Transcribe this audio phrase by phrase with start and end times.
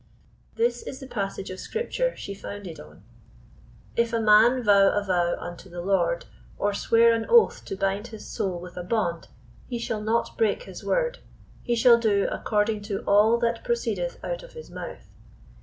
[0.55, 3.03] This is the passage of Scripture she founded on:
[3.95, 6.25] "If a man vow a vow unto the Lord,
[6.57, 9.27] or swear an oath to bind his soul with a bond;
[9.67, 11.19] he shall not break his word,
[11.61, 15.05] he shall do according to all that proceedeth out of his mouth.